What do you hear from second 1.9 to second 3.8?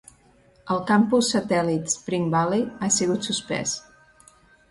Spring Valley ha sigut suspès.